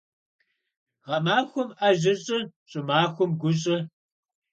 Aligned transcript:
Гъэмахуэм 1.05 1.69
Ӏэжьэ 1.77 2.13
щӀы, 2.23 2.39
щӀымахуэм 2.69 3.31
гу 3.39 3.49
щӀы. 3.59 3.77